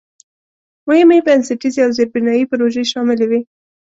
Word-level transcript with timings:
مهمې 0.87 1.19
بنسټیزې 1.25 1.79
او 1.85 1.91
زېربنایي 1.97 2.43
پروژې 2.51 2.83
شاملې 2.91 3.25
وې. 3.29 3.39